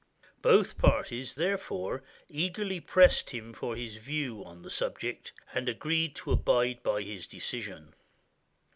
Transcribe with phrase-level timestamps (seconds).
[0.41, 6.31] Both parties, therefore, eagerly pressed him for his view on the subject, and agreed to
[6.31, 7.93] abide by his decision.